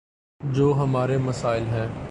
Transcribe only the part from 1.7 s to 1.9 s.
ہیں۔